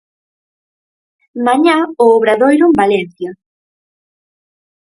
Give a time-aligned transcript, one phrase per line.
[1.45, 3.31] Mañá o Obradoiro en Valencia.